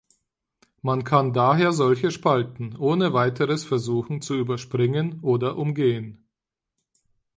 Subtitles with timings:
[0.81, 6.27] Man kann daher solche Spalten ohne weiteres versuchen zu überspringen oder umgehen.